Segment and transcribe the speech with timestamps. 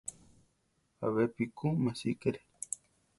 [1.05, 2.39] Abepi ku másikere.